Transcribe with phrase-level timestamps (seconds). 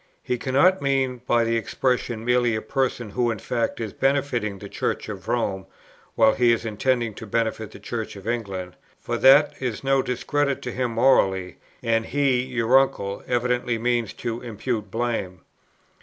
[0.23, 4.67] He cannot mean by the expression merely a person who in fact is benefiting the
[4.67, 5.67] Church of Rome,
[6.15, 10.63] while he is intending to benefit the Church of England, for that is no discredit
[10.63, 15.41] to him morally, and he (your uncle) evidently means to impute blame.